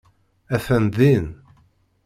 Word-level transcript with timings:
Atan 0.55 0.85
din. 0.95 1.25